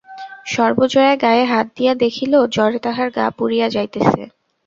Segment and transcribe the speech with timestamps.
[0.45, 4.21] সর্বজয়া গায়ে হাত দিয়া দেখিল জ্বরে তাহার গা পুড়িয়া যাইতেছে।